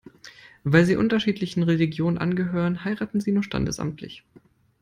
Weil 0.63 0.83
sie 0.85 0.95
unterschiedlichen 0.95 1.61
Religionen 1.61 2.17
angehören, 2.17 2.83
heiraten 2.83 3.21
sie 3.21 3.31
nur 3.31 3.43
standesamtlich. 3.43 4.23